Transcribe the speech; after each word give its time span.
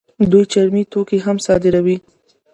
دوی 0.31 0.45
چرمي 0.53 0.83
توکي 0.91 1.17
هم 1.25 1.37
صادروي. 1.45 1.97